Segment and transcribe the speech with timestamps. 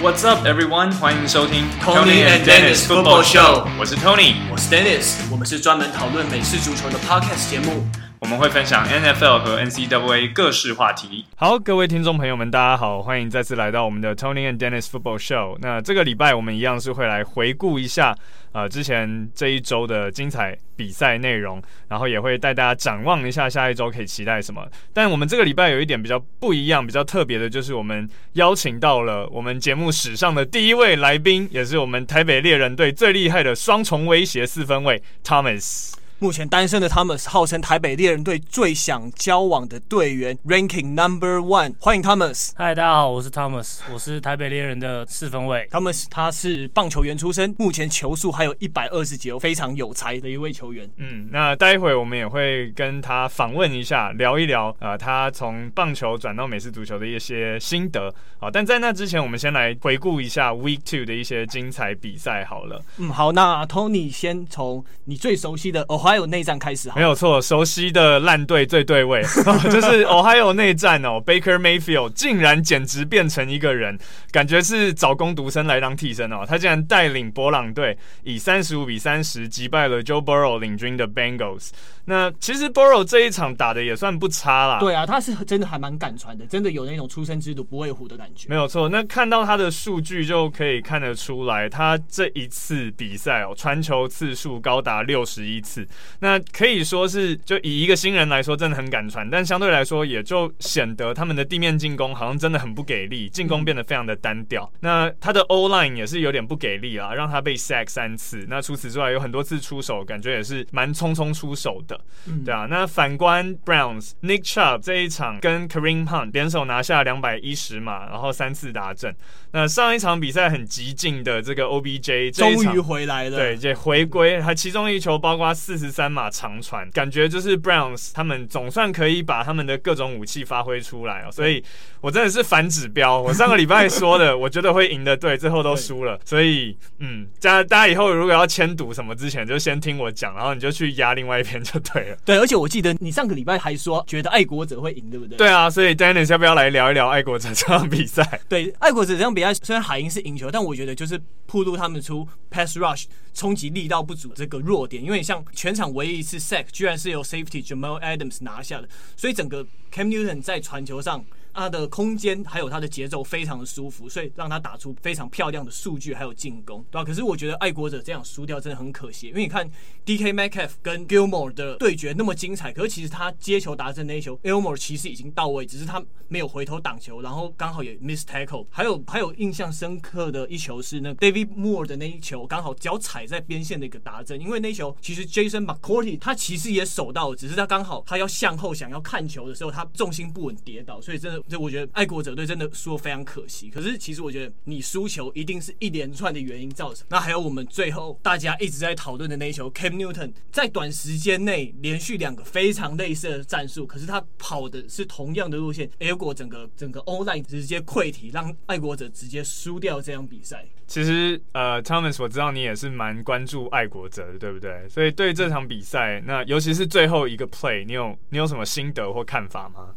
[0.00, 0.92] What's up, everyone？
[0.92, 3.66] 欢迎收听 Tony and Dennis Football Show。
[3.80, 5.16] 我是 Tony，我是 Dennis。
[5.28, 7.84] 我们是专门讨论美式足球的 Podcast 节目。
[8.20, 11.26] 我们会分享 NFL 和 NCAA 各式话题。
[11.36, 15.58] 好，各位听众朋友们，大家好，欢迎再次来到我们的 Tony and Dennis Football Show。
[15.60, 18.14] 那这个礼拜我们一样是会来回顾一下。
[18.58, 24.66] 呃，之前这一周的精彩比赛内容，然后也会带大家展望一下下一周可以期待什么。
[24.92, 35.97] 但我们这个礼拜有一点比较不一样、比较特别的，就是我们邀请到了我们节目史上的第一位来宾，也是我们台北猎人队最厉害的双重威胁四分卫 Thomas。
[36.20, 41.74] 目前单身的 Thomas 号称台北猎人队最想交往的队员，Ranking Number One。
[41.78, 42.50] 欢迎 Thomas。
[42.56, 45.68] 嗨，大家好，我是 Thomas，我是台北猎人的四分卫。
[45.70, 50.90] Thomas 他是棒球员出身，目前球速还有一百二十几，非常有才的一位球员。
[50.96, 58.12] 嗯，那待会我们也会跟他访问一下，聊一聊呃他从棒球转到美式足球的一些心得。
[58.40, 62.82] 好，但在那之前，我们先来回顾一下 Week Two 的一些精彩比赛好了。
[62.96, 69.22] 嗯，好，那 Tony 先从你最熟悉的 Ohio 内战开始，没有错，熟悉的烂队最对位，
[69.70, 73.98] 就是 Ohio 内战哦，Baker Mayfield 竟然简直变成一个人，
[74.30, 81.70] 感觉是找工读生来当替身哦，他竟然带领博朗队以三十五比三十击败了 Joe Burrow 领军的 Bengals。
[82.04, 88.48] 那其实 Burrow 这一场打的也算不差啦，对啊，他是真的还蛮敢传的，真的有那种初生之犊不畏虎的感觉。
[88.48, 95.86] 没有错，那看到他的数据就可以看得出来，他这一次比赛哦，传球次数高达六十一次，
[96.20, 96.38] 那。
[96.52, 104.68] 可以说是，就以一个新人来说，真的很敢传，但相对来说，也就显得他们的地面进攻好像真的很不给力，进攻变得非常的单调。
[104.80, 108.44] 那他的 O line 也是有点不给力啊，让他被 sack 三次。
[108.48, 112.00] 那除此之外，有很多次出手，感觉也是蛮匆匆出手的，
[112.44, 112.66] 对啊。
[112.68, 119.14] 那反观 Browns，Nick Chubb 这一场跟 Kareem Hunt 联手拿下两百一十码，然后三次达阵。
[119.52, 126.28] 那上一场比赛很激进的这个 OBJ 终于回来了，对，这回归，还其中一球包括四十三码。
[126.38, 131.64] 长传感觉就是 Browns 他们总算可以把他们的各种武器发挥出来哦，所以
[132.00, 133.18] 我真的是反指标。
[133.20, 136.20] 我上个礼拜说的，我觉得会赢的队，最后都输了。
[136.24, 142.16] 所以，嗯，大家大家以后如果要签赌什么之前，就先听我讲，然后你就去压另外一边就对了。
[142.24, 145.38] 对，而且我记得你上个礼拜还说觉得爱国者会赢，对不对？
[145.38, 148.40] 对啊，所以 Dennis 要不要来聊一聊爱国者这场比赛？
[148.48, 156.18] 对，爱国者这场虽然海鹰是赢球，但我觉得就是铺路他们出 pass rush 冲击力道不足这个弱点，因为像全场唯一。
[156.18, 161.24] 一次 sack 居然是由 safety Jamal Adams 拿下的，所以整个 Cam Newton 在传球上。
[161.58, 167.04] 他的空间还有他的节奏非常的舒服，所以让他打出非常漂亮的数据还有进攻，对吧？
[167.04, 169.68] 可是我觉得爱国者这样输掉真的很可惜，因为你看
[170.06, 178.66] DK Metcalf 跟 Gilmore 的对决那么精彩，可是其实他接球达阵那一球，Gilmore 其实已经到位，只是他没有回头挡球，然后刚好也 miss tackle。
[178.70, 191.42] 还有还有印象深刻的一球是那 David Moore 的那一球，刚好脚踩在边线的一个达阵，因为那球其实 Jason McCourty 他其实也守到，只是他刚好他要向后想要看球的时候，他重心不稳跌倒，所以真的。
[191.48, 193.70] 就我觉得爱国者队真的输非常可惜。
[193.70, 197.06] 可是其实我觉得你输球一定是一连串的原因造成。
[197.10, 210.64] 那还有我们最后大家一直在讨论的那一球，Cam Newton 在短时间内连续两个非常类似的战术，可是他跑的是同样的路线，结果整个整个 online 直接溃体，让爱国者直接输掉这场比赛。
[210.86, 214.88] 其实呃，Thomas，我知道你也是蛮关注爱国者的，对不对？
[214.88, 219.94] 所以对这场比赛，那尤其是最后一个 play，你有你有什么心得或看法吗？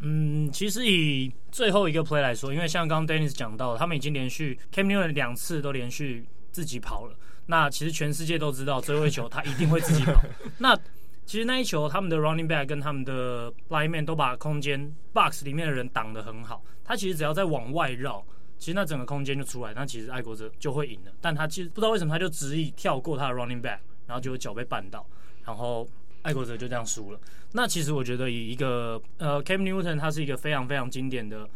[0.00, 7.16] 嗯，其实以最后一个 play 来说，因为像刚刚 Dennis 讲到，他们已经连续 Cam Newton 两次都连续自己跑了。
[7.46, 10.20] 那其实全世界都知道，最后一球他一定会自己跑。
[10.58, 10.76] 那
[11.24, 16.62] 其实那一球，他们的 running back 跟他们的 lineman 都把空间 box 里面的人挡得很好。
[16.84, 18.22] 他其实只要再往外绕，
[18.58, 21.12] 其实那整个空间就出来，那其实爱国者就会赢了。
[21.20, 25.06] 但他其实不知道为什么，他就执意跳过他的 running back，然后就脚被绊到，
[25.44, 25.88] 然后。
[26.26, 27.20] 爱国者就这样输了。
[27.52, 31.48] 那其实我觉得，以一个呃，Cam Newton 他是一个非常非常经典的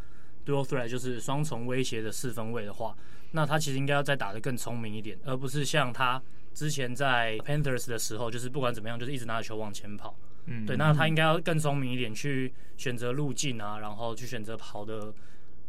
[0.47, 2.97] dual threat，就是双重威胁的四分位的话，
[3.33, 6.23] 那他其实应该要再打得更聪明一点，而不是像他
[6.55, 10.17] 之前在 Panthers 的时候，就是不管怎么样，就是一直拿着球往前跑。
[10.47, 15.13] 嗯，对，那他应该要更聪明一点，去选择路径啊，然后去选择跑的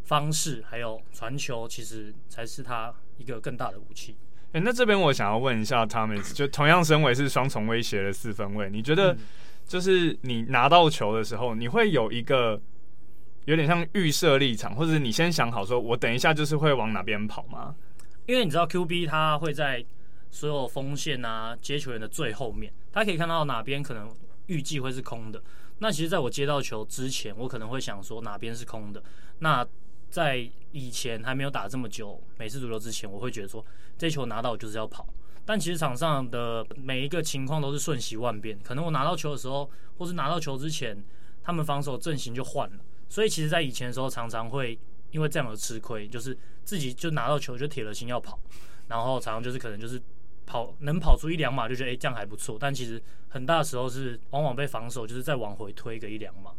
[0.03, 4.15] 方式，还有传球，其实才是他一个更大的武器。
[4.53, 9.15] 哎、欸，那这边我想要问一下，Thomas，就同样身为是双重威胁的四分卫，你觉得
[9.65, 12.59] 就是你拿到球的时候，你会有一个
[13.45, 17.73] 有点像预设立场，或者你先想好说，我等一下就是会往哪边跑吗？
[18.25, 19.83] 因为你知道 QB 他会在
[20.29, 24.09] 所有锋线啊接球员的最后面，他可以看到哪边可能
[24.47, 25.41] 预计会是空的。
[25.79, 29.01] 那其实在我接到球之前，我可能会想说哪边是空的。
[29.39, 29.65] 那
[30.11, 33.65] 在以前还没有打这么久美式足球之前，我会觉得说
[33.97, 35.07] 这球拿到就是要跑。
[35.43, 39.67] 但其实场上的每一个情况都是瞬息万变，可能我拿到球的时候，
[39.97, 41.03] 或是拿到球之前，
[41.43, 42.77] 他们防守阵型就换了。
[43.09, 44.77] 所以其实，在以前的时候，常常会
[45.09, 48.39] 因为这样而吃亏，就是自己就拿到球就铁了心要跑，
[48.87, 49.99] 然后常常就是可能就是
[50.45, 56.51] 跑能跑出一两码就觉得诶、欸、这样还不错，但其实很大的时候是往往被防守就是再往回推个一两码。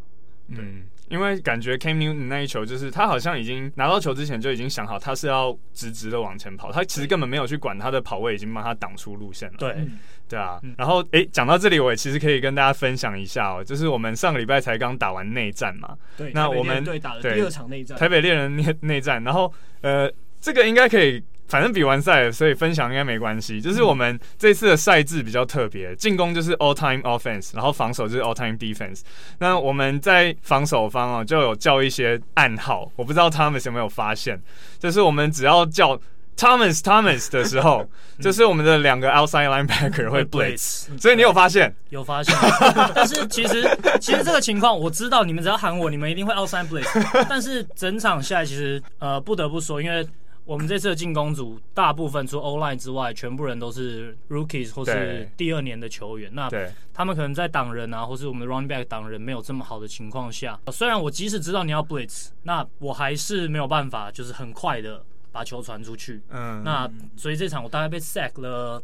[0.59, 9.57] 嗯，因为感觉 Cam Newton 那一球就是他好像已经拿到球之前就已经想好他是要直直的往前跑，他其实根本没有去管他的跑位已经帮他挡出路线了。
[9.59, 9.87] 对，
[10.29, 10.61] 对啊。
[10.77, 15.97] 然后诶，讲到这里，我也其实可以跟大家分享一下哦，就是我们上个礼拜才刚打完内战嘛。
[16.17, 21.23] 对，那我们对打了第二场内战，台北猎人内内战，然后呃，这个应该可以。
[21.49, 23.61] 反正比完赛，所以分享应该没关系。
[23.61, 29.01] 就是我们这次的赛制比较特别，进攻就是 all time offense，然后防守就是 all time defense。
[29.39, 34.41] 那我们在防守方啊，就有叫一些暗号，我不知道 Thomas 有没有发现，
[34.79, 36.01] 就是我们只要叫
[36.39, 37.87] Thomas Thomas 的时候，
[38.19, 40.87] 就是我们的两个 outside linebacker 会 blitz。
[40.99, 41.75] 所以你有发现？
[41.91, 42.35] 有发现。
[42.95, 43.69] 但是其实
[44.01, 47.27] 其实这个情况我知道，你们只要喊我，你们一定会 outside blitz。
[47.29, 50.09] 但是整场下来，其实呃不得不说，因为。
[50.45, 56.31] 我们这次的进攻组大部分除 O-line 之外，全部人都是 rookies 或是第二年的球员。
[56.35, 56.51] 那
[56.93, 66.21] 他们可能在挡人啊，或是我们的 running back 挡人没有这么好的情况下，虽然我即使知道你要 blitz，那我还是没有办法，就是很快的把球传出去。
[66.31, 68.83] 嗯，那所以这场我大概被 sack 了，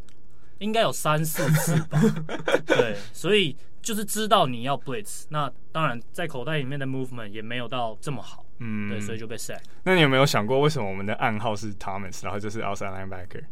[0.59, 2.01] 应该有三四次吧。
[2.65, 8.45] 对，所以就是知道你要 blitz，那当然在口袋里面的 movement 也没有到这么好。
[8.59, 9.59] 嗯，对，所以就被 sack。
[9.83, 13.43] 那你有没有想过，为什么我们的暗号是 Thomas，然后就是 outside linebacker？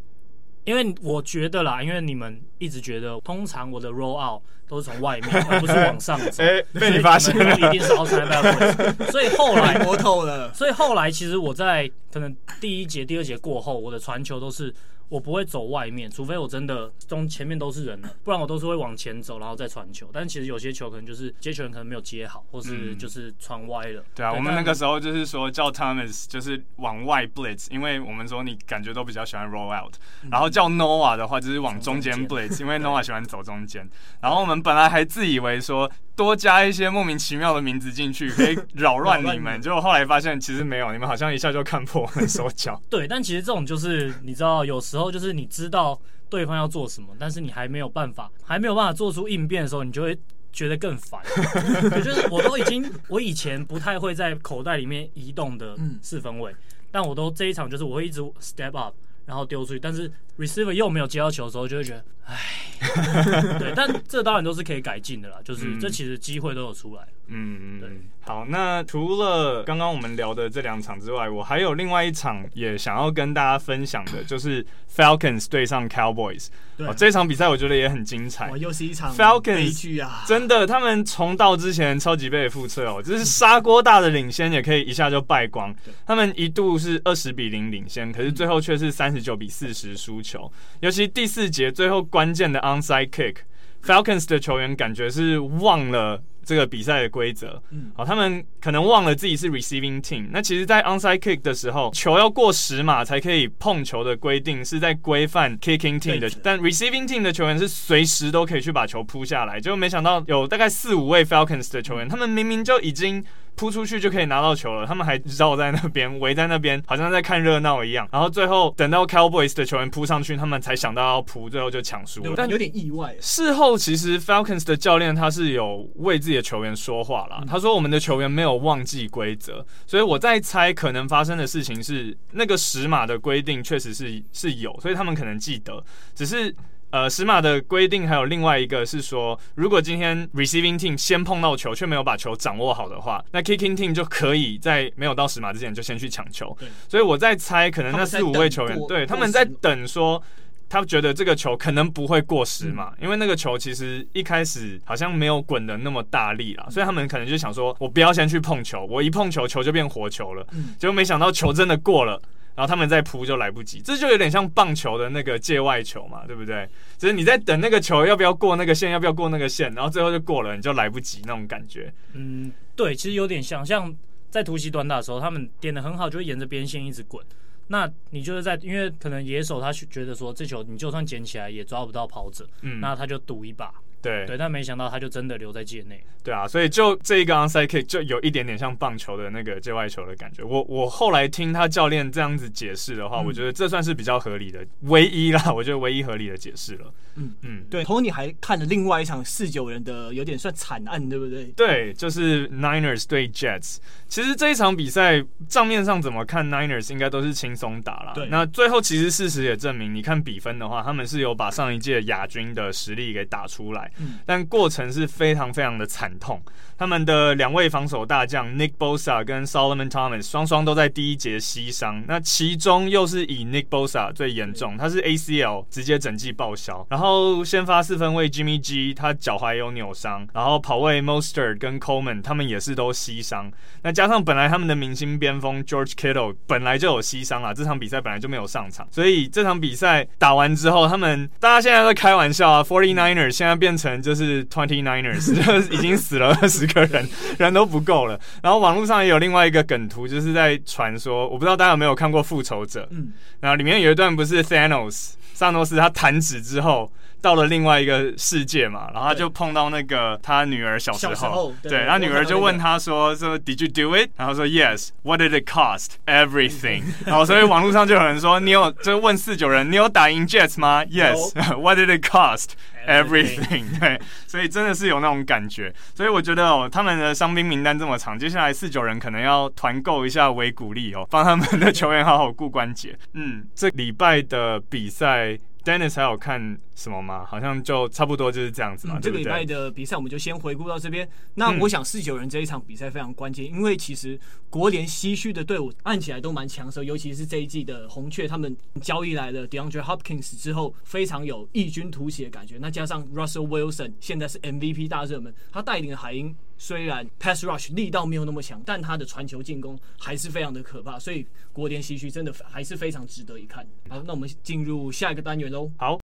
[0.65, 6.43] 因为我觉得啦，因为你们一直觉得，通常我的 roll out 都是从外面， 而不是往上走。
[6.43, 9.05] 哎、欸，被你发现了，一定是 outside linebacker。
[9.11, 10.53] 所以后来摸透了。
[10.53, 14.73] 所以后来其实我在可能第一节、第二节过后，我的传球都是。
[15.09, 20.09] 我不会走外面，除非我真的中前面都是人了， 不然我都是会往前走，然后再传球。
[20.11, 24.03] 但其实有些球可能就是接球人可能没有接好，或是就是传歪了。
[24.13, 29.93] 对啊，我们那个时候就是说叫 Thomas 就是往外 blitz，因为我们说你感觉都比较喜欢 roll out，
[30.29, 33.89] 然后叫 Noah 的话就是往中间 blitz，因为 Noah 喜欢走中间。
[34.19, 42.81] 然后我们本来还自以为说多加一些莫名其妙的名字进去可以 扰乱你们，结果后来发现其实没有，你们好像一下就看破我们手脚。
[42.89, 44.96] 对，但其实这种就是你知道有时。
[44.97, 50.17] 然后就是你知道对方要做什么，但是你还没有办法，还没有办法做出应变的时候，你就会
[50.51, 51.21] 觉得更烦。
[51.23, 56.51] 我觉得我都已经，我以前不太会在口袋里面移动的四分位，
[56.89, 58.95] 但我都这一场就是我会一直 step up，
[59.27, 62.37] 然后丢出去，但是 receiver 又没有接到球的时候，就会觉得，唉，
[63.59, 67.01] 对，但这当然都是可以改进的啦，就是这其实机会都有出来。
[67.29, 67.89] 嗯，对。
[68.21, 76.47] 好，那除了刚刚我们聊的这两场之外，我还有另外一场也想要跟大家分享的， 就是 Falcons 对上 Cowboys。
[76.77, 78.51] 对，哦，这场比赛我觉得也很精彩。
[78.57, 80.23] 又是一场 Falcons 悲剧啊！
[80.27, 85.73] 真的，他们重到之前超级杯的覆辙哦，就是砂锅大的领先也可以一下就败光。
[86.05, 90.51] 他们一度是二十比零领先，可是最后却是三十九比四十输球。
[90.81, 96.21] 尤其第四节最后关键的 onside kick，Falcons 的球员感觉是忘了。
[96.47, 100.29] 这个比赛的规则，嗯，好，他们可能忘了自己是 receiving team。
[100.31, 109.59] 那其实，在 onside kick 的时候，球要过十码才可以碰球的规定是在规范 kicking team 的，但 receiving team 的球员是随时都可以去把球扑下来。
[109.59, 113.21] 就没想到有大概四五位 Falcons 的球员，他们明明就已经。
[113.57, 118.07] 扑出去就可以拿到球了，他们还绕在那边围在那边，好像在看热闹一样。
[118.11, 122.33] 然后最后等到 Cowboys 的球员扑上去，他们才想到要扑，最后就抢输了。
[122.37, 123.15] 但有点意外。
[123.19, 135.83] 事后其实 Falcons 的教练他是有为自己的球员说话了，他说我们的球员没有忘记规则，所以我在猜可能发生的事情是那个十码的规定确实是是有，所以他们可能记得，
[136.13, 136.55] 只是。
[136.89, 146.57] 呃，十码的规定还有另外一个是说，如果今天 receiving team 先碰到球却没有把球掌握好的话，那 kicking team 就可以在没有到十码之前就先去抢球。
[146.87, 150.21] 所以我在猜，可能那四五位球员对他们在等说，
[150.69, 160.47] 他觉得这个球可能不会过时嘛，因为那个球其实一开始好像没有滚的那么大力啦，所以他们可能就想说，我不要先去碰球，我一碰球球就变活球了，
[160.79, 162.21] 结果没想到球真的过了。
[162.57, 166.67] 然后他们再扑就来不及，这就有点像棒球的那个界外球嘛，对不对？
[166.97, 171.93] 就是你在等那个球要不要过那个线，要不要过那个线，然后最后就过了，你就来不及那种感觉。
[172.13, 173.95] 嗯，对，其实有点像，像
[174.31, 177.23] 在突袭短打的时候，他们点的很好，就会沿着边线一直滚。
[177.67, 183.71] 那你就是在，因为可能野手他觉得说这球你就算捡起来也抓不到跑者，嗯，那他就赌一把，
[184.01, 186.03] 对对，但没想到他就真的留在界内。
[186.23, 190.43] 对啊，所以就这一个 onside kick 就有一点点像棒球的那个界外球的感觉。
[190.43, 196.93] 我我后来听他教练这样子解释的话，嗯、我觉得这算是比较合理的，唯一啦， 我觉得唯一合理的解释了。
[197.15, 197.83] 嗯嗯，对。
[197.83, 201.45] Tony 还看了另外一场四九人的，有点算惨案，对不对？
[201.55, 203.77] 对，就是 Niners 对 Jets。
[204.07, 208.11] 其实这一场比赛账面上怎么看，Niners 应该都是轻松打啦。
[208.13, 208.27] 对。
[208.27, 213.86] 那最后其实事实也证明，你看比分的话，他们是有把上一届亚军的实力给打出来。
[213.99, 214.19] 嗯。
[214.25, 216.41] 但过程是非常非常的惨痛。
[216.79, 226.85] 他们的两位防守大将 Nick Bosa 跟 Solomon Thomas 双双都在第一节膝伤，那其中又是以 Nick Bosa 最严重，他是 ACL 直接整季报销。
[226.87, 233.51] 然后先发四分卫 Jimmy G 他脚踝有扭伤，然后跑位 Mostert 跟 Coleman 他们也是都膝伤。
[233.81, 247.07] 那加上本来他们的明星边锋 George Kittle 本来就有膝伤啊，这场比赛本来就没有上场，所以这场比赛打完之后，他们大家现在在开玩笑啊，Forty Niners 现在变成就是 Twenty Niners， 就已经死了二十个人，
[247.37, 248.19] 人都不够了。
[248.41, 256.91] 然后网络上也有另外一个梗图，就是在传说，我不知道大家有没有看过《复仇者》，嗯，然后里面有一段不是 Thanos，Thanos 他弹指之后。
[257.21, 264.89] 到了另外一个世界嘛，然后他就碰到那个他女儿小时候，时候对，然后女儿就问他说：“说 Did you do it？” 然后说：“Yes。
[265.03, 265.93] ”What did it cost?
[266.05, 266.83] Everything。
[267.05, 271.33] 然后所以网络上就有人说：“你有就问四九人，你有打赢 Jets 吗？”Yes。
[271.59, 272.51] What did it cost?
[272.87, 273.65] Everything。
[273.81, 275.73] 对，所以真的是有那种感觉。
[275.95, 282.97] 所以我觉得哦，他们的伤兵名单这么长，接下来四九人可能要团购一下维骨力哦，帮他们的球员好好顾关节。
[283.13, 285.37] 嗯，这礼拜的比赛。
[285.65, 287.25] Dennis 还有看什么吗？
[287.25, 288.99] 好像就差不多就是这样子嘛。
[288.99, 291.09] 嗯、对对，这个礼拜的比赛我们就先回顾到这边。
[291.33, 294.17] 那我想四九人这一场比赛非常关键，因为其实
[294.47, 302.59] 国联西区的队伍按起来都蛮强手，尤其是这一季的红雀，他们交易来了 DeAndre Hopkins 之后，非常有异军突起的感觉。
[302.61, 306.35] 那加上 Russell Wilson 现在是 MVP 大热门，他带领的海鹰。
[306.59, 313.63] 虽然 pass rush 力道没有那么强，但他的传球进攻还是非常的可怕，所以国联西区真的还是非常值得一看。
[313.87, 315.71] 好，那我们进入下一个单元喽。
[315.77, 315.99] 好，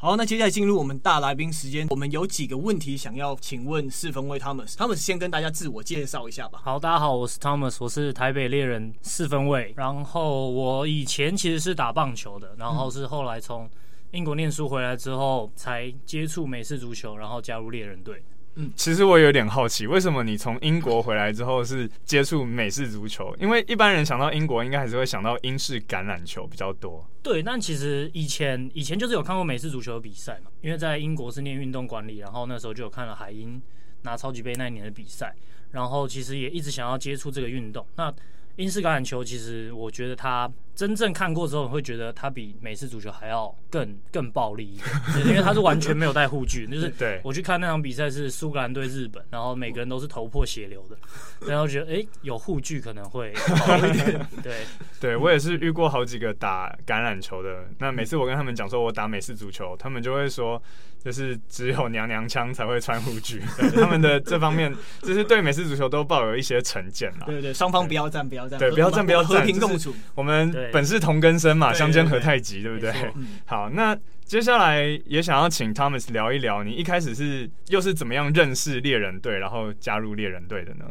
[0.00, 4.76] 好，那接下来进入我们大来宾时间，我们有几个问题想要请问四分卫 Thomas。
[4.76, 6.60] 他们先跟大家自我介绍一下吧。
[6.62, 13.68] 好，大家好，我是 Thomas，我是台北猎人四分卫，然后我以前其实是打棒球的，然后是后来从
[14.12, 18.22] 英国念书回来之后，才接触美式足球，然后加入猎人队。
[18.60, 23.32] 嗯，其实我有点好奇，为什么你从英国回来之后是接触美式足球？
[23.38, 27.08] 因为一般人想到英国，应该还是会想到英式橄榄球比较多。
[27.22, 33.62] 对，但其实以前以前就是有看过美式足球的比赛嘛，因为在英国是念运动管理，然后那时候就有看了海鹰
[34.02, 35.32] 拿超级杯那一年的比赛，
[35.70, 37.86] 然后其实也一直想要接触这个运动。
[37.94, 38.12] 那
[38.56, 40.50] 英式橄榄球其实我觉得它。
[40.78, 44.76] 真正看过之后，会觉得他比美式足球还要更更暴力一
[45.12, 50.96] 点， 因为他是完全没有带护具，就是 对我去看那场比赛是苏格兰对日本，然后每个人都是头破血流的，
[51.50, 54.24] 然后觉得哎、欸、有护具可能会好一点。
[54.40, 54.58] 对，
[55.00, 60.62] 对我也是遇过好几个打橄榄球的，那每次我跟他们讲说我打美式足球，他们就会说
[61.02, 63.42] 就是只有娘娘腔才会穿护具，
[63.74, 67.26] 他们的这方面就是对美式足球都抱有一些成见啦。
[67.26, 70.67] 对对，双方不要战，不要战，对，不要战，不要战，和平共处，我们。
[70.72, 72.92] 本是同根生嘛，相煎何太急，对不对？
[73.46, 80.84] 好，那接下来也想要请 Thomas 聊一聊，你一开始是又是怎么样认识猎人队，然后加入猎人队的呢？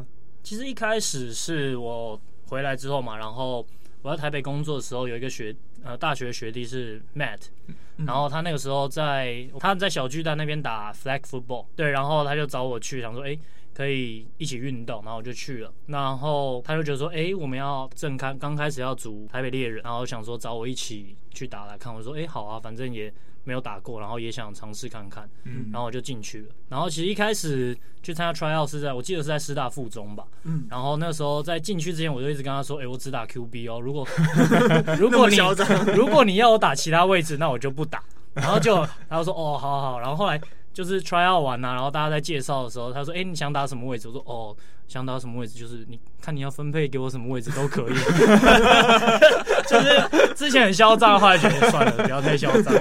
[0.43, 3.65] 其实一开始是我回来之后嘛，然后
[4.01, 7.41] 我在台北工作的时候，有一个学呃大学学弟是 Matt，
[8.05, 13.37] 然后他那个时候在他在小巨蛋那边打 Flag Football，对，然后他就找我去，想说，哎。
[13.77, 15.71] 可以一起运动，然后我就去了。
[15.85, 21.93] 然后他就觉得说，哎、欸，我们要正开刚开始要组台北猎人，然后想说找我一起去打来看。
[21.93, 25.29] 我说，哎、欸，好啊，反正也没有打过，然后也想尝试看看。
[25.43, 26.47] 嗯，然后我就进去了。
[26.69, 30.25] 然后其实一开始去参加 tryout 是在我记得是在师大附中吧。
[30.45, 30.65] 嗯。
[30.71, 33.79] 然后那时候在进去之前，我就一直跟他说，哎、欸，我只打 QB 哦。
[33.79, 34.07] 如果
[34.97, 35.37] 如果你
[35.95, 38.03] 如果你要我打其他位置，那我就不打。
[38.33, 39.99] 然后就他就说，哦，好好好。
[39.99, 40.41] 然后后来。
[40.77, 44.55] 就是 try out 完呐，然后大家在介绍的时候，他说：“哎、欸，你想打什么位置？”我说：“哦，
[44.87, 45.57] 想打什么位置？
[45.57, 47.93] 就是你看你要分配给我什么位置都可以。
[49.67, 52.75] ”就是之前很嚣张，后来觉得算了，不要太嚣张。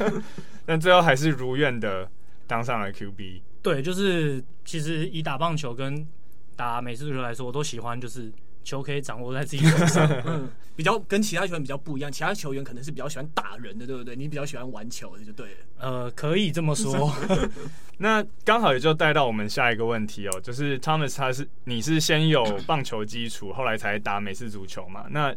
[0.64, 2.08] 但最后还是如愿的
[2.46, 3.42] 当上了 QB。
[3.60, 6.08] 对，就是其实以打棒球跟
[6.56, 8.32] 打美式足球来说，我都喜欢就是。
[8.64, 12.10] 球可以掌握在自己手上， 嗯，比较跟其他球员比较不一样。
[12.10, 14.16] 其他球员可能是比较喜欢打人的，对不对？
[14.16, 15.56] 你比较喜欢玩球的，就对了。
[15.78, 17.14] 呃，可以这么说。
[17.98, 25.06] 那刚好也就带到我们下一个问题哦，就是 Thomas 他是你是先有棒球基础，后来才打美式足球嘛？
[25.10, 25.32] 那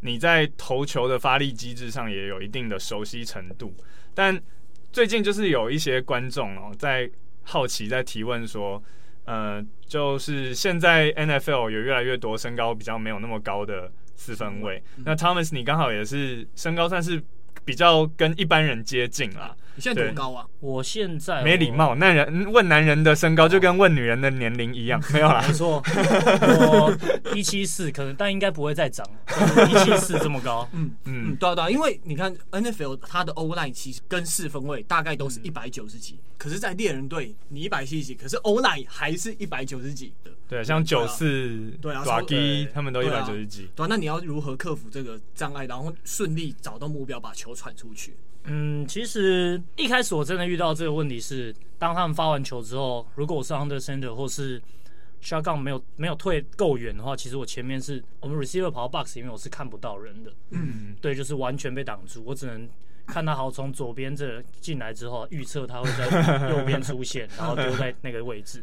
[0.00, 3.72] 你在投球的发力机制上也有一定的熟悉程度。
[4.14, 4.38] 但
[4.92, 7.10] 最近就是有一些观众哦，在
[7.42, 8.82] 好奇，在提问说，
[9.26, 14.82] 呃，就是现在 NFL 有越来越多身高比较没有那么高的四分卫。
[15.04, 17.22] 那 Thomas，你刚好也是身高算是
[17.66, 19.54] 比较跟一般人接近啦。
[19.74, 20.46] 你现在多高啊？
[20.60, 25.44] 我现在没礼貌，那人问男人的身高就跟问女人的年龄一样， 没有啦。
[25.46, 25.82] 没错，
[26.40, 26.96] 我
[27.34, 29.06] 一七四，可能但应该不会再长，
[29.68, 30.66] 一七四这么高。
[30.72, 40.30] 嗯嗯，对啊对啊，因为你看 NFL 它的 O line 其实跟四分位大概都是一百九十几，可是，在猎人队你一百七十几，可是 O line 还是一百九十几的。
[40.48, 43.68] 对，像九四对啊，爪基他们都一百九十几。
[43.74, 48.16] 对啊，那你要如何克服这个障碍，然后顺利找到目标，把球传出去？
[48.44, 54.62] 嗯，其实一开始我真的遇到这个问题是，当他们发完球之后，如果我是 under center 或是
[55.20, 60.32] shotgun 没有没有退够远的话，其实我前面是我们 receiver 跑到 box 里面，我是看不到人的。
[60.50, 62.68] 嗯，对，就是完全被挡住，我只能
[63.04, 68.62] 看他好从左边这进来之后，预测他会在右边出现， 然后丢在那个位置。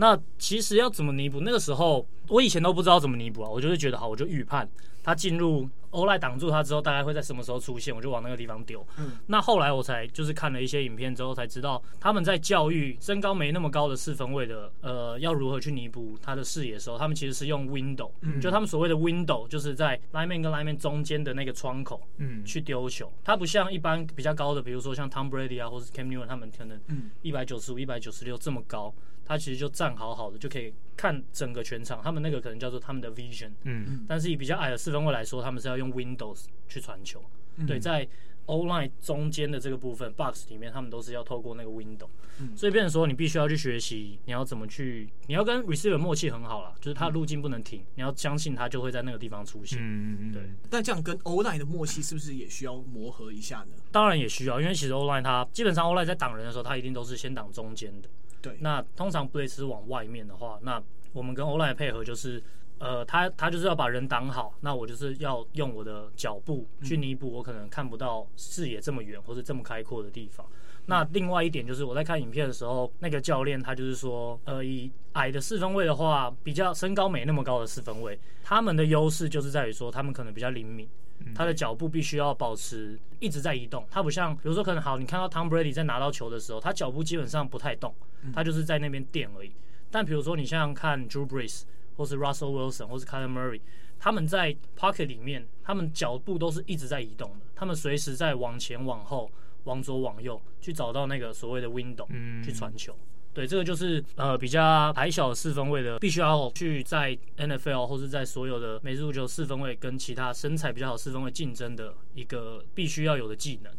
[0.00, 1.40] 那其实要怎么弥补？
[1.40, 4.66] 那个时候我以前都不知道怎么弥补啊，我就是觉得好，我就预判
[5.04, 5.68] 他进入。
[5.90, 7.92] 欧莱挡住他之后，大概会在什么时候出现？
[7.92, 8.86] 我就往那个地方丢。
[8.96, 23.12] 嗯，那后来我才就是看了一些影片之后，才知道他们在教育身高没那么高的四分位的，呃，要如何去弥补他的视野的时候，他们其实是用 window，嗯，就他们所谓的 window，就是在 lineman 跟 lineman 中间的那个窗口，嗯，去丢球。
[23.24, 26.78] 它不像一般比较高的，比如说像 Tom Brady 啊，或是 Cam Newton 他们可能
[27.22, 28.94] 一百九十五、一百九十六这么高。
[29.30, 32.02] 他其实就站好好的，就可以看整个全场。
[32.02, 37.22] 他们那个可能叫做他们的 vision，嗯，但是以比较矮的四分位来说，他们是要用 windows 去传球。
[37.54, 38.04] 嗯、对，在
[38.46, 42.08] O line 中间的这个部分 box 里面，他们都是要透过那个 window。
[42.40, 49.78] 嗯，所以变成说，你必须要去学习，你要怎么去，你要跟 receiver 默契很好啦，就是他的路径不能停，你要相信他就会在那个地方出现。
[49.80, 50.42] 嗯嗯对。
[50.68, 53.76] 但这样跟 O line 的默契是不是也需要磨合一下呢？
[53.92, 58.08] 当然也需要，因为其实 O line 它基本上 O line 在挡人的时候，它一定都是先挡中间的。
[58.42, 62.42] 对，那通常 blitz 是往外面的话，那我们跟 O-line 配合就是，
[62.78, 70.46] 呃，他他就是要把人挡好，那我就是要用我的脚步去弥补我可能看不到视野这么远或是这么开阔的地方。
[70.86, 80.88] 那另外一点就是我在看影片的时候，那个教练他就是说，呃，以矮的四分卫的话，比较身高没那么高的四分卫，他们的优势就是在于说他们可能比较灵敏。
[81.34, 87.94] 他的脚步必须要保持一直在移动，他不像比如说可能好，你看到 Tom Brady 在拿到球的时候，他脚步基本上不太动，
[88.32, 89.52] 他就是在那边垫而已。
[89.90, 91.62] 但比如说你像看 Drew Brees
[91.96, 93.60] 或是 Russell Wilson 或是 Kyler Murray，
[93.98, 99.30] 他们在 pocket 里面，他们脚步都是一直在移动的，他们随时在往前往后、
[99.64, 102.06] 往左往右去找到那个所谓的 window
[102.44, 102.96] 去传球。
[103.32, 113.72] 对，这个就是呃比较矮小四分位的，必须要去在 NFL 或是在所有的美式足球四分位跟其他身材比较好四分位竞争的一个必须要有的技能。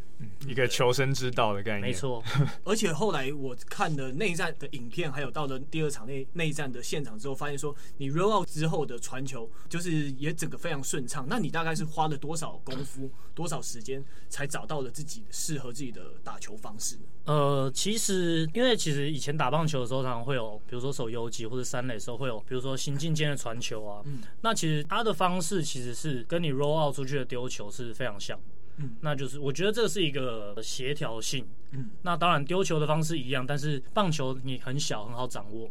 [0.48, 2.24] 一个求生之道的概念，没错。
[2.64, 11.26] 而且后来我看了内战的影片，还有到了第二场内内战的现场之后，发现说你 roll out 之后的传球就是也整个非常顺畅。
[11.30, 16.98] 那你大概是花了多少功夫、 多少时间才找到了自己适合自己的打球方式？
[17.26, 24.02] 呃，其实因为其实以前打棒球的时候，常常会有，比如说守游击或者三垒的时候会有，比如说行进间的传球啊。
[24.06, 24.22] 嗯。
[24.42, 28.44] 那其实它的方式其实是跟你 roll out 出去的丢球是非常像的。
[28.82, 31.46] 嗯，那就是我觉得这是一个协调性。
[31.72, 35.70] 嗯，那当然丢球的方式一样，但是棒球你很小很好掌握，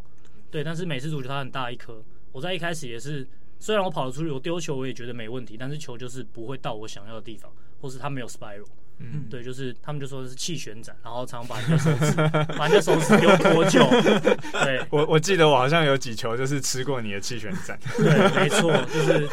[0.51, 0.64] 对。
[0.64, 3.27] 但是美式足球它很大一颗，我在一开始也是，
[3.59, 8.66] 虽然我跑得出去，我丢球我也觉得没问题，但是球就是不会到我想要的地方，或是它没有 spiral。
[9.03, 12.15] 嗯，对，就是他们就说的是气旋斩，然后常常把人家手指，
[12.59, 13.89] 把人家手指丢脱臼。
[14.63, 17.79] 对，我我记得我好像有几球就是吃过你的气旋斩。
[17.97, 19.27] 对，没错，就是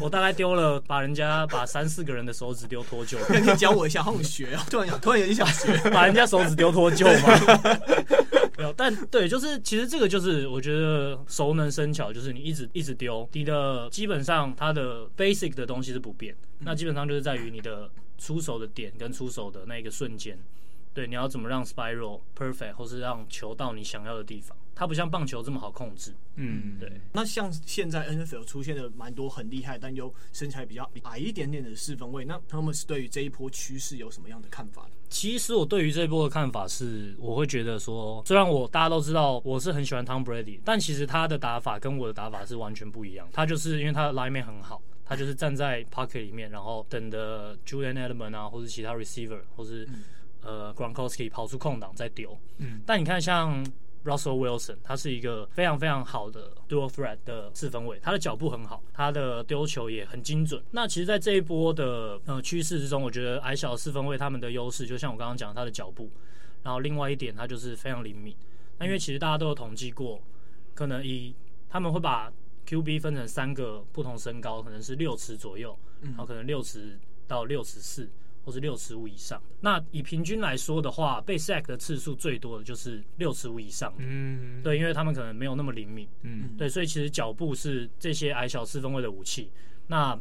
[0.00, 3.16] 我大概丢了，把人家把三四个人的手指丢脱臼。
[3.28, 4.66] 那你教我一下，好想学啊！
[4.68, 7.70] 突然想，突然有点想学，把人家手指丢脱臼吗？
[8.58, 17.88] 没有，但对，就是其实这个就是我觉得熟能生巧，就是你一直一直丢，你的基本上它的 basic 的东西是不变，那基本上就是在于你的。
[18.18, 20.38] 出手的点跟出手的那个瞬间，
[20.92, 24.56] 对，你要怎么让 spiral perfect，或是让球到你想要的地方？
[24.76, 26.12] 它不像棒球这么好控制。
[26.34, 27.00] 嗯，对。
[27.12, 34.88] 那像现在 NFL 出现的蛮多很厉害，但又身材比较矮一点点的四分卫，那他们是对于这一波趋势有什么样的看法呢？
[35.08, 43.28] 其实我对于这一波的看法是，我会觉得说，虽然我大家都知道我是很喜欢 Tom Brady，但其实他的打法跟我的打法是完全不一样。
[43.32, 44.82] 他就是因为他的 lineman 很好。
[45.04, 50.02] 他就是站在 pocket 里面，然后等的 Julian Edelman 啊，或者其他 receiver，或是、嗯、
[50.42, 52.38] 呃 Gronkowski 跑出空档再丢。
[52.58, 53.64] 嗯，但你看像
[54.04, 60.62] Russell Wilson，他是一个非常非常好的 dual threat 的四分卫，他的脚步很好，他的丢球也很精准。
[60.72, 66.10] 那其实，在这一波的呃趋势之中，我觉得矮小四分卫他们的优势，就像我刚刚讲，他的脚步，
[66.62, 68.36] 然后另外一点，他就是非常灵敏。
[68.78, 70.20] 那因为其实大家都有统计过，
[70.74, 71.34] 可能以
[71.70, 72.30] 他们会把
[72.66, 78.08] QB 分成三个不同身高，可能是六尺左右，然后可能六尺到六尺四。
[78.46, 84.04] 或是六尺五以上，那以平均来说的话，被 sack 的次数最多的就是六尺五以上的。
[84.06, 86.06] 嗯，对，因为他们可能没有那么灵敏。
[86.24, 89.50] 嗯，对，所以其实脚步是这些矮小四分位的武器。
[89.86, 90.14] 那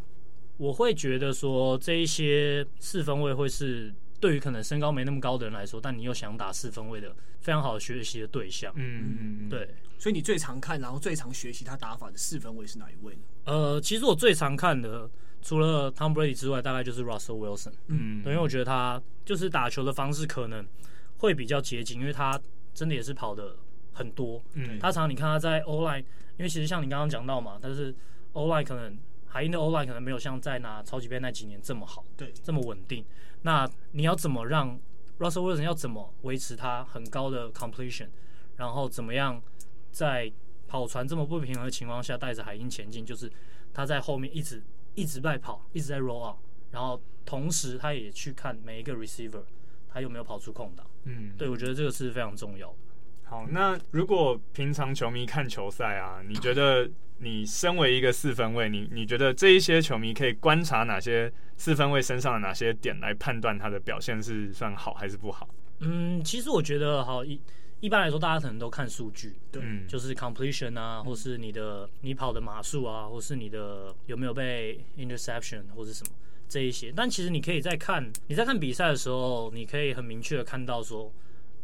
[0.55, 8.71] 我会觉得说，这一些四分位会是对于可能身高没那么高的人来说，但你又想打四分位的非常好学习的对象。
[8.77, 9.67] 嗯嗯，对。
[10.03, 13.21] 所以你最常看，然后最常学习他打法的四分卫是哪一位呢？
[13.45, 15.09] 呃，其实我最常看的。
[15.41, 17.71] 除了 Tom Brady 之外，大概就是 Russell Wilson。
[17.87, 20.65] 嗯，因为我觉得他就是打球的方式可能
[21.19, 22.37] 会比较接近，因为他
[22.73, 23.55] 真的也是跑的
[23.93, 24.43] 很多。
[24.55, 27.95] 嗯，他常常你看他在 O line，因为其实像你刚刚讲到嘛，但是
[28.33, 33.05] O line 可能海鹰的 O line 可能没有像在拿超级杯那几年这么好，对，这么稳定。
[33.43, 34.77] 那你要怎么让
[35.19, 38.09] Russell Wilson 要怎么维持他很高的 completion，
[38.57, 39.41] 然后怎么样
[39.93, 40.29] 在
[40.67, 43.05] 跑船这么不平衡的情况下带着海鹰前进？
[43.05, 43.31] 就是
[43.73, 44.61] 他在后面一直。
[44.95, 46.37] 一直在跑，一直在 roll out，
[46.69, 49.41] 然后同时他也去看每一个 receiver，
[49.89, 50.85] 他有没有跑出空档。
[51.05, 52.75] 嗯，对，我觉得这个是非常重要的。
[53.23, 65.49] 好，那如果平常球迷看球赛啊，你觉得你身为一个四分卫，你你觉得这一些球迷可以观察哪些四分卫身上的哪些点来判断他的表现是算好还是不好？
[65.79, 67.41] 嗯，其实我觉得好一。
[67.83, 76.13] 一般来说，大家可能都看数据，对，就是 completion 啊，或是你的你跑的码数啊，或是你的有没有被 interception 或是什么
[76.47, 76.93] 这一些。
[76.95, 81.11] 但其实你可以在看你在看比赛的时候，你可以很明确的看到说，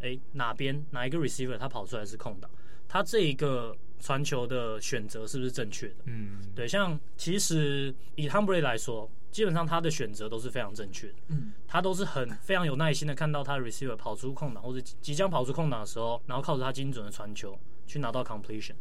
[0.02, 2.52] 哎，哪边哪一个 receiver 他跑出来是空档，
[2.90, 5.96] 他这一个传球的选择是不是正确的？
[6.04, 9.10] 嗯，对，像其实以 Tom Brady 来说。
[9.32, 18.74] 基本上他的选择都是非常正确的，嗯，他都是很非常有耐心的看到他的 receiver 跑出空档或者即将跑出空档的时候，然后靠着他精准的传球去拿到 completion。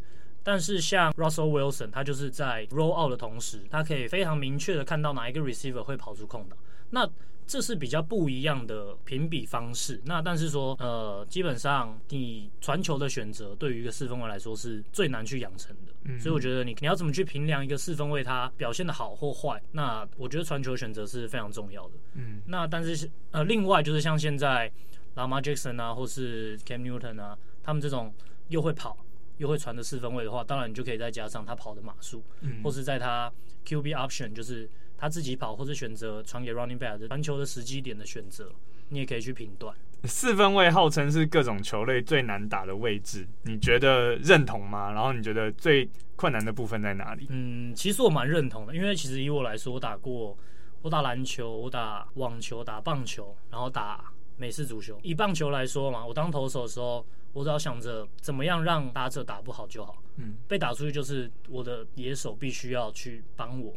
[0.43, 6.57] 但是像 Russell Wilson，他就是在 roll out 的同时，他可以非常明确的看到哪一个 receiver 会跑出空档。
[6.91, 7.07] 那
[7.49, 9.99] 这是比较不一样的评比方式。
[10.05, 15.93] 那但是说，呃，基本上你传球的选择对于一个四分卫来说是最难去养成的。
[16.05, 19.61] 嗯，所以我觉得你你要怎么去评量一个四分卫他表现的好或坏？
[19.73, 21.95] 那我觉得传球选择是非常重要的。
[22.13, 24.71] 嗯，那但是呃，另外就是像现在
[25.17, 28.13] Lamar Jackson 啊，或是 Cam Newton 啊，他们这种
[28.49, 28.95] 又会跑
[29.39, 33.33] 又会传的四分位的话，当然你就可以再加上他跑的码数，嗯，或是在他
[33.65, 34.69] QB option 就是。
[34.99, 38.51] 他自己跑，或者选择传给 running back 的传球的时机点的选择，
[38.89, 39.75] 你也可以去评断。
[40.05, 44.93] 四分位号称是各种球类最难打的位置，你觉得认同吗？
[44.93, 47.27] 然后你觉得最困难的部分在哪里？
[47.31, 50.37] 嗯，其实我蛮认同的，因为其实以我来说，我打过，
[50.83, 54.05] 我打篮球，我打网球，打棒球，然后打
[54.37, 54.99] 美式足球。
[55.03, 60.01] 以棒球来说嘛，我当投手的时候，我只要想着怎么样让打者打不好就好。
[60.17, 63.73] 嗯，被打出去就是我的野手必须要去帮我。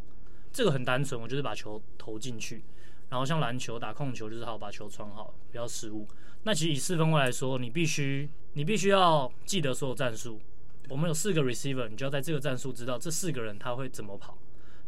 [0.52, 2.64] 这个很单纯，我就是把球投进去，
[3.10, 6.08] 然后像篮球打控球就是好把球传好，不要失误。
[6.44, 10.40] 那其实以四分卫来说，你必须你必须要记得所有战术。
[10.90, 14.38] 我们有四个 receiver，你就要在这个战术知道这四个人他会怎么跑。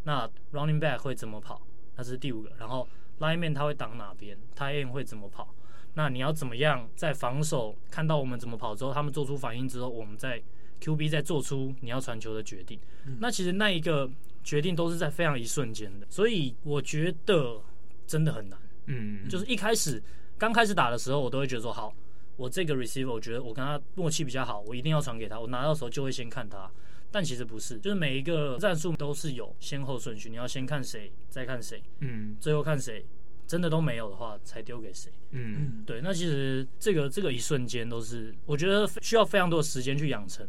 [0.04, 1.62] 那 running back 会怎么跑？
[1.96, 2.52] 那是第五个。
[2.58, 2.88] 然后
[3.20, 5.54] lineman 他会挡哪边？tight end 会怎么跑？
[5.94, 10.42] 那你要怎么样在防守看到我们怎么跑之后，他们做出反应之后，我们在
[10.82, 12.78] QB 再做出你要传球的决定。
[13.20, 14.10] 那其实那一个。
[14.44, 17.62] 决定都是在非常一瞬间的，所以我觉得
[18.06, 18.60] 真的很难。
[18.88, 20.02] 嗯，就是一开始
[20.38, 21.94] 刚开始打的时候，我都会觉得说，好，
[22.36, 25.40] 我这个 receiver，我觉得我跟他默契比较好，我一定要传给他。
[25.40, 26.70] 我拿到的时候就会先看他，
[27.10, 33.06] 但其实不是，就是每一个战术都是有先后顺序，你要先看谁，再看谁，嗯，最后看谁，
[33.48, 35.10] 真的都没有的话才丢给谁。
[35.32, 40.46] 嗯，对，那其实这个这个一瞬间都是，我觉得需要非常多的时间去养成。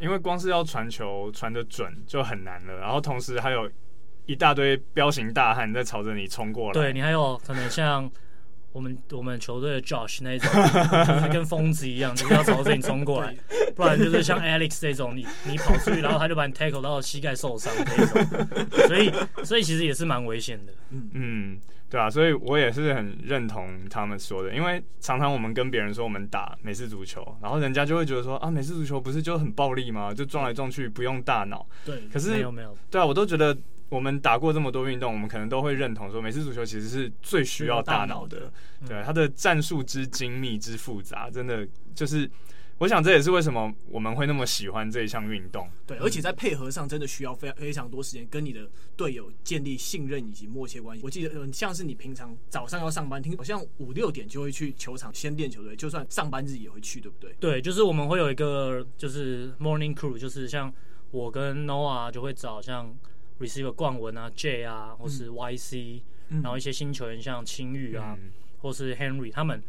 [0.00, 3.70] 因为光是要传球传的准就很难了，然后同时还有
[4.26, 6.72] 一大堆彪形大汉在朝着你冲过来。
[6.72, 8.10] 对，你还有可能像
[8.72, 10.50] 我们我们球队的 Josh 那种，
[11.06, 13.34] 就是跟疯子一样，就是要朝着你冲过来。
[13.74, 18.86] 不然就是像 Alex 这种，你你跑出去，然后他就把你 tackle 到膝盖受伤这种。
[18.86, 19.12] 所以
[19.44, 20.72] 所以其实也是蛮危险的。
[20.90, 21.58] 嗯嗯。
[21.90, 30.12] 对啊，所以我也是很认同他们说的，因为常常我们跟别人说我们打美式足球，然后人家就会觉得说啊，美式足球不是就很暴力吗？
[30.12, 31.66] 就撞来撞去不用大脑。
[31.84, 32.76] 对，可是没有没有。
[32.90, 33.56] 对啊，我都觉得
[33.88, 38.52] 我们打过这么多运动，我们可能都会认同说美式足球其实是最需要大脑的。
[38.86, 42.30] 对，它的战术之精密之复杂，真的就是
[42.78, 45.68] 我想这也是为什么我们会那么喜欢这一项运动。
[45.84, 51.02] 对，而且在配合上真的需要非常非常多时间，跟你的队友建立信任以及默契关系。
[51.04, 57.34] 我记得，嗯，像是你平常早上要上班，听好像五六点就会去球场先练球队，就算上班日也会去，对不对？
[57.40, 60.72] 对，就是我们会有一个就是 morning crew，就是像
[61.10, 62.96] 我跟 Noah 就会找像
[63.40, 69.60] receiver 冠文啊、J 啊，或是 YC，、嗯、然后一些新球员像青玉啊，嗯、或是 Henry 他们。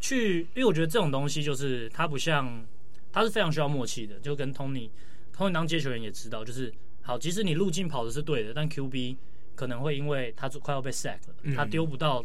[0.00, 2.64] 去，因为我觉得这种东西就是它不像，
[3.12, 9.16] 它是非常需要默契的，就跟 Tony，Tony 当接球员也知道，就是好，即使你路径跑的是对的，但 QB
[9.54, 12.24] 可能会因为他快要被 sack 了，他丢不到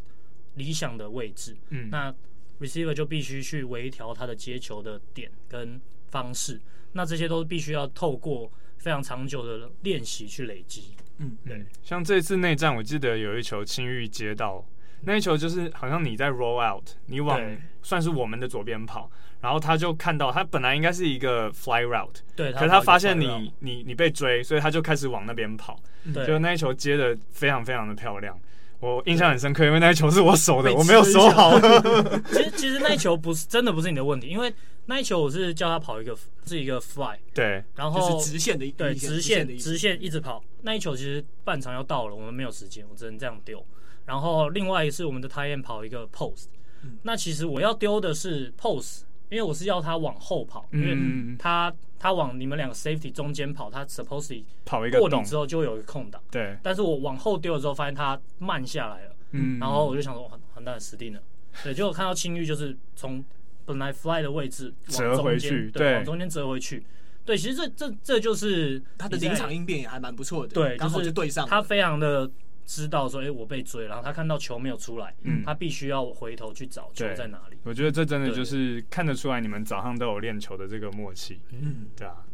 [0.56, 2.14] 理想的位置，嗯，那
[2.60, 6.60] receiver 就必须去微调他的接球的点跟方式，
[6.92, 14.64] 那这些都必须要透过非常长久的练习去累积，嗯，对，像这次内战，我记得有一球青玉接到。
[15.06, 17.40] 那一球就是好像你在 roll out，你往
[17.82, 19.10] 算是我们的左边跑，
[19.42, 25.78] 然后他就看到他本来应该是一个 fly route，对，可是他发现你你你被追，所以他就开始往那边跑，
[26.14, 28.40] 对，就那一球接的非常非常的漂亮，
[28.80, 31.60] 我印象很深刻，因为那一球是我守的，我没有守好。
[32.32, 34.54] 其实其实那一球不是真的不是你的问题，因为
[34.86, 43.66] 那一球我是叫他跑一个是一个 fly，对，然后是直线的，对，直线直线一直跑，那一球其实半场要到了，我们没有时间，我只能这样丢。
[44.06, 46.48] 然后另外一次我们的 tight end 跑一个 post，、
[46.84, 56.58] 嗯、那其实我要丢的是 post，因为我是要他往后跑，嗯、因为他他往你们两个 safety 中间跑，他 supposedly 跑一个过你之后就会有一个空档，对。
[56.62, 61.22] 但是我往后丢的时候发现他慢下来了，嗯，然后我就想说，完蛋，死定了。
[61.64, 63.24] 对，结果看到青玉就是从
[63.66, 66.86] 本来 fly 的位置往中间折回去，对，对往中间折回去。
[67.24, 72.30] 对，其实这这这就是他的临场应变也还蛮不错的，对，刚好就对上，他非常的。
[72.66, 77.58] 知道说，哎、欸，我被追，然后他看到球没有出来，嗯，他必须要回头去找球在哪里。
[77.64, 82.26] 我觉得这真的就是看得出来，你们早上都有练球的这个默契，嗯，对啊。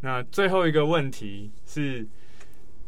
[0.00, 2.06] 那最后一个问题是，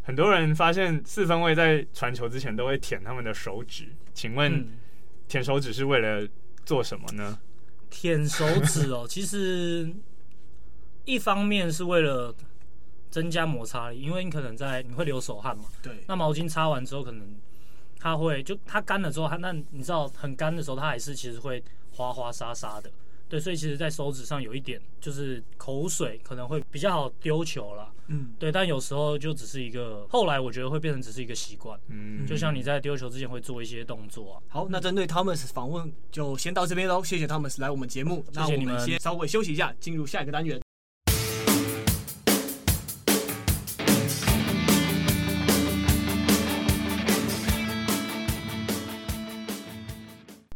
[0.03, 4.66] 很多人发现四分卫在传球之前都会舔他们的手指，请问
[5.29, 6.29] 舔手指是为了
[6.64, 7.38] 做什么呢？
[7.88, 9.92] 舔手指哦，其实
[11.05, 12.35] 一方面是为了。
[13.11, 15.64] 增加摩擦力，因为你可能在你会流手汗嘛。
[15.83, 16.05] 对。
[16.07, 17.37] 那毛巾擦完之后，可能
[17.99, 22.90] 它会就它干了之后，它那你知道很干的时候，它还是其实会滑滑沙沙的。
[23.29, 27.92] 对，所以其实，在手指上有一点就是口水，可能会比较好丢球啦。
[28.09, 28.33] 嗯。
[28.40, 31.79] 对，但有时候就只是一个，后来我觉得会变成只是一个习惯。
[31.87, 32.27] 嗯。
[32.27, 34.42] 就像你在丢球之前会做一些动作啊。
[34.49, 38.25] 好，那针对 Thomas 访问就先到这边喽，谢谢 Thomas 来我们节目。
[38.33, 38.66] 谢谢你们。
[38.66, 40.61] 那我们先稍微休息一下，进入下一个单元。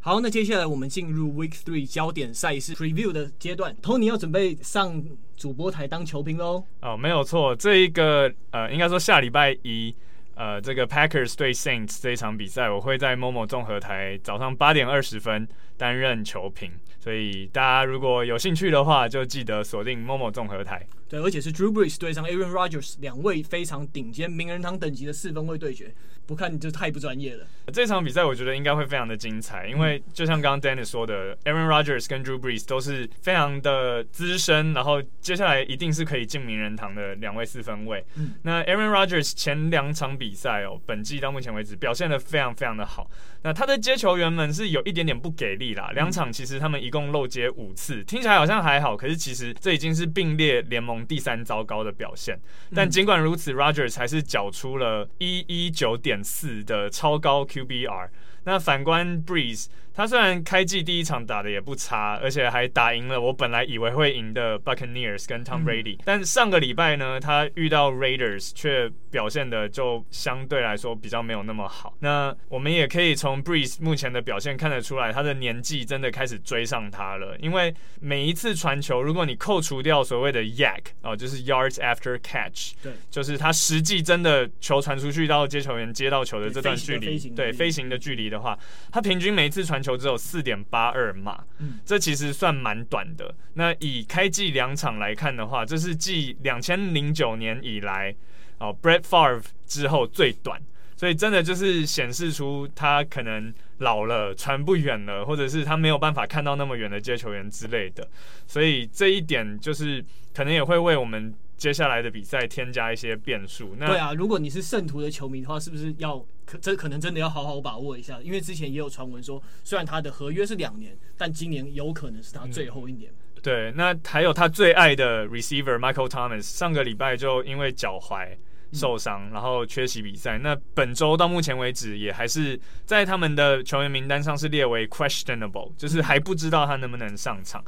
[0.06, 3.74] 好，那接下来我们进入 Week Three 焦点赛事 Preview 的阶段。
[3.80, 5.02] Tony 要准备上
[5.34, 6.62] 主播台当球评喽。
[6.82, 9.96] 哦，没有错，这一个呃，应该说下礼拜一，
[10.34, 16.70] 呃，这个 Packers 对 Saints 这一场比赛，我会在 Momo 综合台早上八点二十分担任球评。
[17.00, 20.86] 所以大家如果有兴趣的话，就记得锁定 Momo 综合台。
[21.08, 25.94] 对，而且是 Drew Brees 对上 Aaron Rodgers 两位非常顶尖名人堂等级的四分卫对决。
[26.26, 27.46] 不看你就太不专业了。
[27.72, 38.04] 这场比赛我觉得应该会非常的精彩，因为就像刚刚 Dennis 说的，Aaron Rodgers 跟 Drew Brees 都是非常的资深，然后接下来一定是可以进名人堂的两位四分卫。
[38.16, 43.10] 嗯，那 Aaron Rodgers 前两场比赛哦，本季到目前为止表现的非常非常的好。
[43.42, 52.38] 那他的接球员们是有一点点不给力啦，两场其实他们一共漏接五次，听起来好像还好，可是其实这已经是并列联盟第三糟糕的表现。
[52.74, 58.08] 但尽管如此，Rodgers 还是缴出了一一九点四的超高 QBR。
[58.44, 71.96] 那反观 Breeze，他虽然开季第一场打的也不差，而且还打赢了我本来以为会赢的 Buccaneers 跟 Tom Brady，嗯，但上个礼拜呢，他遇到 Raiders 却表现的就相对来说比较没有那么好。
[72.00, 77.36] 那我们也可以从 Breeze 目前的表现看得出来，他的年纪真的开始追上他了。
[77.38, 88.33] 因为每一次传球，如果你扣除掉所谓的 yak 哦，就是 Yards After Catch，对，就是他实际真的球传出去到接球员接到球的这段距离，对，飞行的距离。
[88.34, 88.58] 的话，
[88.90, 91.44] 他平均每一次传球只有四点八二码，
[91.84, 93.34] 这其实算蛮短的。
[93.54, 98.14] 那以开季两场来看的话，这是继两千零九年以来
[98.58, 100.60] 哦，Brett Favre 之后最短，
[100.96, 108.06] 所以真的就是显示出他可能老了，传不远了，或者是他没有办法看到那么远的接球员之类的。
[108.46, 111.32] 所以这一点就是可能也会为我们。
[111.56, 113.74] 接下来的比赛添加一些变数。
[113.78, 118.20] 那对啊，如果你是圣徒的球迷的话，是不是要可这可能真的要好好把握一下？
[118.22, 123.10] 因为之前也有传闻说，虽然他的合约是两年，但今年有可能是他最后一年。
[123.10, 128.36] 嗯、对，那还有他最爱的 receiver Michael Thomas，上个礼拜就因为脚踝。
[128.72, 130.36] 受伤，然后缺席比赛。
[130.38, 137.64] 那本周到目前为止，也还是在他们的球员名单上是列为 questionable，就是还不知道他能不能上场。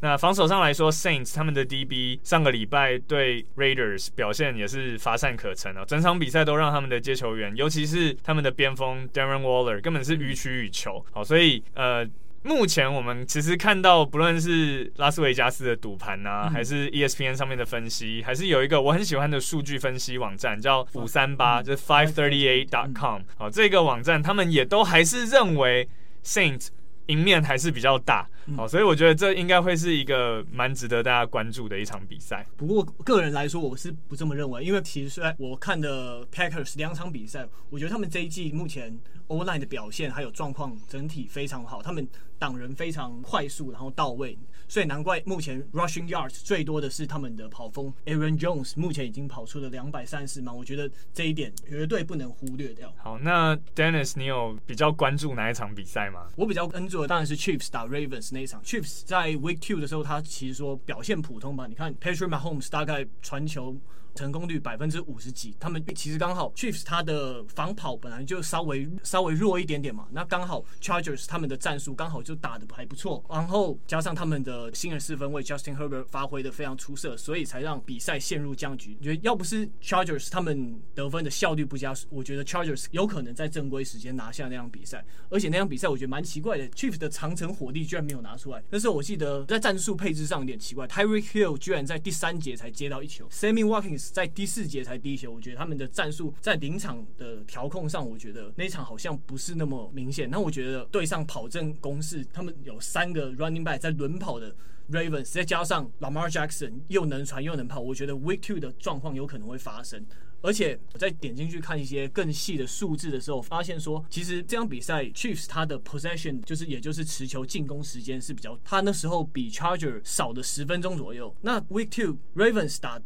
[0.00, 11.04] 那防守上来说，Saints 他们的 DB 上个礼拜对 Raiders 表现也是乏善可陈哦，整场比赛都让他们的接球员，尤其是他们的边锋 Darren Waller 根本是予取予求。
[11.12, 12.08] 好，所以呃。
[12.42, 23.20] 目前我们其实看到，不论是拉斯维加斯的赌盘啊，还是 ESPN 上面的分析，还是有一个我很喜欢的数据分析网站，叫五三八，就是 five thirty eight dot com。
[23.36, 25.86] 好，这个网站他们也都还是认为
[26.24, 26.68] Saints
[27.08, 28.26] 赢面还是比较大。
[28.56, 32.46] 好，所以我觉得这应该会是一个蛮值得大家关注的一场比赛。
[32.56, 38.98] 不过个人来说，我是不这么认为，因为其实虽然我看的 Packers 两场比赛，我觉得他们这一季目前
[39.28, 42.06] O-line 的表现还有状况整体非常好，他们。
[42.40, 52.92] 挡人非常快速，然后到位，所以难怪目前 rushing yards 最多的是他们的跑锋 Aaron Jones，目前已经跑出了两百三十码，我觉得这一点绝对不能忽略掉。
[52.96, 56.26] 好，那 Dennis，你有比较关注哪一场比赛吗？
[56.34, 58.62] 我比较关注的当然是 Chiefs 打 Ravens 那一场。
[58.62, 61.66] Chiefs 在 Week Two 的时候，他其实说表现普通吧。
[61.66, 63.76] 你看 Patrick Mahomes 大概传球。
[64.14, 78.96] 成功率百分之五十几，他们其实刚好 Chiefs 他的防跑本来就稍微稍微弱一点点嘛，那刚好 Chargers 他们的战术刚好就打得还不错，然后加上他们的新人四分卫 Justin Herbert 发挥得非常出色，所以才让比赛陷入僵局。
[79.00, 85.04] 我觉得要不是 Chargers 他们得分的效率不佳，我觉得 Chargers 有可能在正规时间拿下那场比赛。
[85.28, 88.62] 而且那场比赛我觉得蛮奇怪的，Chiefs 的长程火力居然没有拿出来。
[88.70, 94.80] 但是我记得在战术配置上有点奇怪，Tyreek Hill 居然在第三节才接到一球，Sammy Watkins 在第四节。
[94.82, 100.30] 才第一球，我觉得他们的战术在临场的调控上，我觉得那场好像不是那么明显。
[100.30, 104.54] 那我觉得对上跑阵攻势，他们有三个 running back 在轮跑的
[104.90, 110.02] Ravens，再加上 Lamar Jackson 又能传又能跑，我觉得 Week Two 的状况有可能会发生。
[110.42, 121.36] 而且我在点进去看一些更细的数字的时候，发现说，其实这场比赛 Chiefs 他的 possession 就是也就是持球进攻时间是比较，他那时候比 Charger 少了十分钟左右。
[121.42, 122.98] 那 Week Two Ravens 打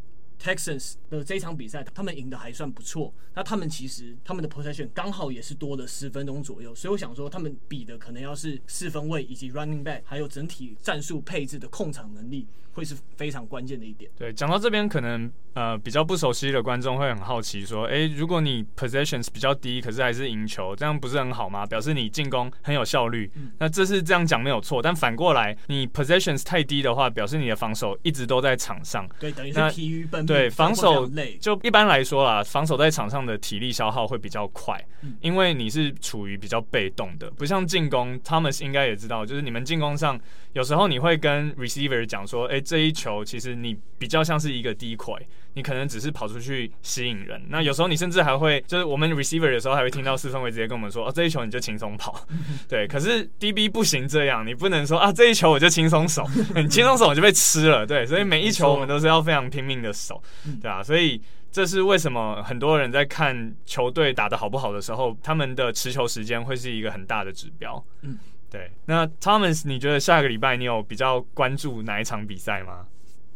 [0.44, 3.10] Texans 的这场比赛，他们赢得还算不错。
[3.34, 14.10] 那他们其实他们的 possession 刚好也是多了十分钟左右，所以我想说，他们比的可能要是四分位以及 running back，还有整体战术配置的控场能力，会是非常关键的一点。
[14.16, 21.64] 对，讲到这边，可能呃比较不熟悉的观众会很好奇说，哎，如果你 possessions 比较低，可是还是赢球，这样不是很好吗？
[21.64, 23.30] 表示你进攻很有效率。
[23.34, 29.08] 嗯、那这是这样讲没有错，但反过来，你 possessions 太低的话，表示你的防守一直都在场上。
[29.18, 30.26] 对，等于是疲于奔命。
[30.34, 31.08] 对，防守
[31.40, 38.18] 就一般来说啦，防守在场上的体力消耗会比较快，嗯、因为你是处于比较被动的，不像进攻。
[38.20, 40.20] Thomas 应该也知道，就是你们进攻上
[40.52, 45.20] 有时候你会跟 receiver 讲说，哎，这一球其实你比较像是一个 decoy，
[45.54, 47.42] 你可能只是跑出去吸引人。
[47.48, 52.26] 那有时候你甚至还会，就是我们 receiver 的时候还会听到四分卫直接跟我们说，哦，这一球你就轻松跑。
[52.68, 57.86] 对，可是 DB 不行这样，你不能说啊，这一球我就轻松守， 你轻松守我就被吃了。
[57.86, 60.22] 对，所以每一球我们都是要非常拼命的守，
[60.60, 61.20] 对啊，所以。
[61.54, 67.80] 这是为什么很多人在看球队打得好不好的时候，他们的持球时间会是一个很大的指标。
[68.02, 68.18] 嗯，
[68.50, 68.68] 对。
[68.86, 72.84] 那 Thomas，你觉得下个礼拜你有比较关注哪一场比赛吗？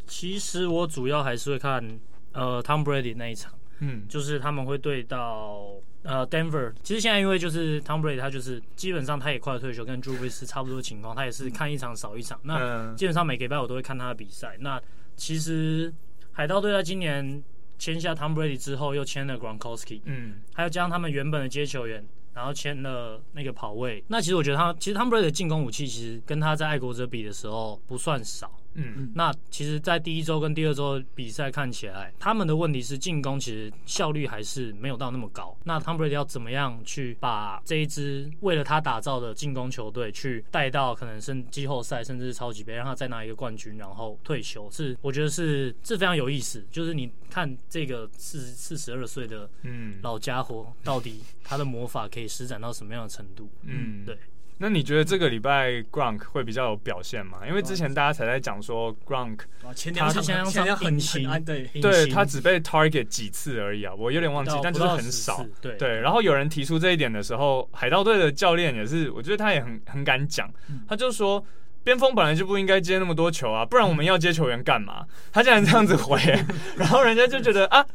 [0.08, 2.00] 其实我主要还是会看
[2.32, 3.52] 呃 Tom Brady 那一场。
[3.78, 5.66] 嗯，就是他们会对到
[6.02, 6.72] 呃 Denver。
[6.82, 12.40] 其实现在因为就是 Tom Brady 他就是基本上他也快要退休，跟 Drew Brees 差不多的情况，他也是看一场少一场。
[12.42, 14.56] 那基本上每个礼拜我都会看他的比赛。
[14.58, 14.82] 那
[15.16, 15.94] 其实
[16.32, 17.42] 海盗队在今年。
[17.80, 24.02] 签下 Tom Brady 之后，又签了 Gronkowski，嗯，还有加上他们原本的接球员，然后签了那个跑位。
[24.08, 28.50] 那其实我觉得他，其实 Tom Brady 的进攻武器，其实跟他在爱国者比的时候不算少。
[28.78, 35.56] 嗯，那其实，在第一周跟第二周比赛看起来，他们的问题是进攻其实效率还是没有到那么高。
[35.64, 46.64] 那 Tom Brady 要怎么样去把这一支为了他打造的进攻球队，去带到可能是季后赛，甚至是超级杯，让他再拿一个冠军，然后退休，是我觉得是这非常有意思。
[46.70, 53.48] 就是你看这个四四十二岁的嗯老家伙，到底他的魔法可以施展到什么样的程度？
[53.62, 54.16] 嗯，对。
[54.60, 57.38] 那你觉得这个礼拜 Gronk 会比较有表现吗？
[57.46, 65.46] 因为之前大家才在讲说 Gronk，他前两场很勤，对，对他只被 target 几次而已啊，我有点忘记，但就是很少。
[65.60, 65.76] 对。
[65.76, 70.50] 对，然后有人提出这一点的时候，海盗队的教练也是，我觉得他也很很敢讲，
[70.88, 71.44] 他就说
[71.84, 75.06] 边锋本来就不应该接那么多球啊，不然我们要接球员干嘛？
[75.32, 76.20] 他竟然这样子回，
[76.76, 77.86] 然后人家就觉得啊，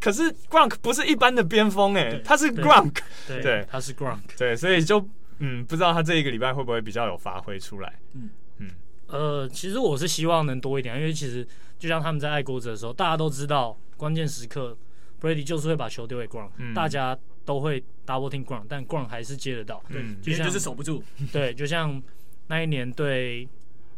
[0.00, 2.96] 可是 Gronk 不是一般的边锋哎，他是 Gronk，
[3.26, 5.06] 对，他是 Gronk，对，所以就。
[5.38, 7.98] 嗯，不知道他这一个礼拜会不会比较有发挥出来？
[8.14, 8.30] 嗯。
[8.58, 8.70] 嗯，
[9.06, 11.46] 呃，其实我是希望能多一点，因为其实
[11.78, 14.76] 就像他们在爱国者的时候，大家都知道关键时刻
[15.20, 22.02] Brady 就是会把球丢给 Gronk，、嗯、大家都会 double team Gronk，但 Gronk 还是接得到，对，就像就是守不住，对，就像
[22.48, 23.48] 那一年对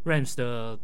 [0.04, 0.78] Rams 的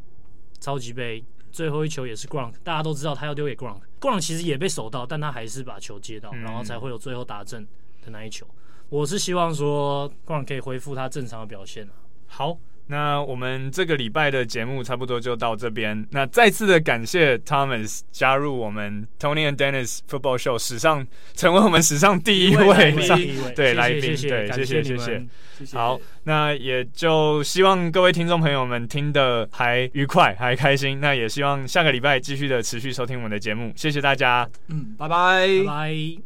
[0.59, 7.63] 超级杯最后一球也是 Gronk，大家都知道他要丢给 Gronk，Gronk 其实也被守到，但他还是把球接到，嗯、然后才会有最后打正
[8.03, 8.47] 的那一球。
[8.89, 11.91] 我是希望说 Gronk 可以恢复他正常的表现、啊、
[12.27, 12.59] 好。
[12.89, 16.07] 那我们这个礼拜的节目差不多就到这边。
[16.13, 23.19] 那再次的感谢 Thomas 加入我们 Tony and Dennis Football Show 史上成为我们史上第一位上
[23.57, 25.27] 对来宾，对，谢谢谢谢。
[25.73, 31.01] 好，那也就希望各位听众朋友们听得还愉快还开心。
[31.01, 33.73] 那也希望下个礼拜继续的持续收听我们的节目。
[33.75, 36.23] 谢谢大家，嗯，拜拜，拜拜。